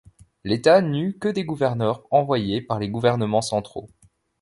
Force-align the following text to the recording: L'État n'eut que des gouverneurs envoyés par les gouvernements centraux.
L'État 0.43 0.81
n'eut 0.81 1.15
que 1.19 1.27
des 1.27 1.43
gouverneurs 1.45 2.07
envoyés 2.09 2.59
par 2.59 2.79
les 2.79 2.89
gouvernements 2.89 3.43
centraux. 3.43 3.87